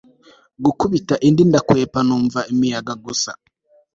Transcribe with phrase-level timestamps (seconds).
[0.63, 3.31] gikubita indi ndakwepa numva imiyaga gusa